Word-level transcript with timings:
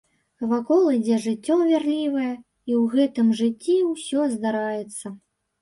Вакол 0.53 0.87
ідзе 0.97 1.17
жыццё 1.25 1.57
вірлівае, 1.71 2.31
і 2.71 2.79
ў 2.79 2.83
гэтым 2.97 3.27
жыцці 3.43 3.77
ўсё 3.93 4.21
здараецца. 4.35 5.17